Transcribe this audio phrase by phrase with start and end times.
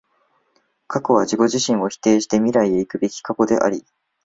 [0.87, 3.85] 過去は自己自身を否定して未来へ行くべく過去であり、